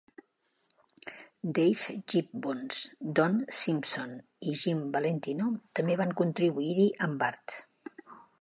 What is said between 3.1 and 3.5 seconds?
Don